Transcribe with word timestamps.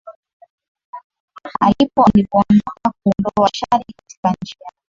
alipo 1.61 2.03
alipoondoka 2.03 2.91
kuondoa 3.03 3.49
shari 3.53 3.85
katika 3.97 4.35
nchi 4.43 4.55
yake 4.61 4.77